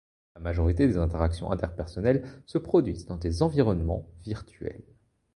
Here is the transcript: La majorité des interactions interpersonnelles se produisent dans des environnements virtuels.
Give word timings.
La 0.33 0.41
majorité 0.41 0.87
des 0.87 0.97
interactions 0.97 1.51
interpersonnelles 1.51 2.27
se 2.47 2.57
produisent 2.57 3.05
dans 3.05 3.17
des 3.17 3.43
environnements 3.43 4.09
virtuels. 4.25 4.81